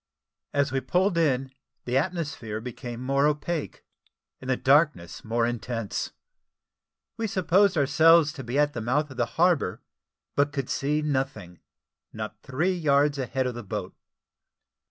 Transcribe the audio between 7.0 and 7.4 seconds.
We